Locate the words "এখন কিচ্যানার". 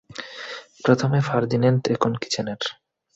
1.87-2.61